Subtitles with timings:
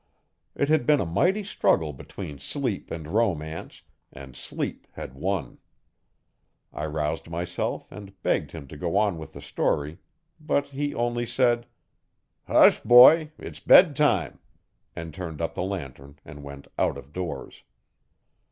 [0.55, 5.59] It had been a mighty struggle between Sleep and Romance, and Sleep had won.
[6.73, 9.99] I roused myself and begged him to go on with the story,
[10.39, 11.67] but he only said,
[12.47, 14.39] 'Hush, boy; it's bedtime,'
[14.95, 17.61] and turned up the lantern and went out of doors.